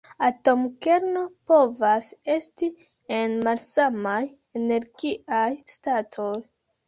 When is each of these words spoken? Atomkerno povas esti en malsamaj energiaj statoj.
Atomkerno 0.27 1.21
povas 1.49 2.07
esti 2.37 2.69
en 3.17 3.35
malsamaj 3.49 4.21
energiaj 4.61 5.53
statoj. 5.75 6.33